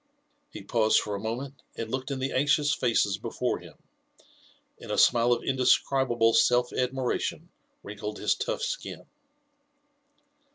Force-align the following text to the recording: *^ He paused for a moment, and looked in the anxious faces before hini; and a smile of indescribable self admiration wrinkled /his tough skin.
*^ 0.01 0.03
He 0.49 0.63
paused 0.63 0.99
for 0.99 1.13
a 1.13 1.19
moment, 1.19 1.61
and 1.75 1.91
looked 1.91 2.09
in 2.09 2.17
the 2.17 2.31
anxious 2.31 2.73
faces 2.73 3.19
before 3.19 3.59
hini; 3.59 3.77
and 4.79 4.89
a 4.89 4.97
smile 4.97 5.31
of 5.31 5.43
indescribable 5.43 6.33
self 6.33 6.73
admiration 6.73 7.49
wrinkled 7.83 8.17
/his 8.17 8.35
tough 8.35 8.63
skin. 8.63 9.05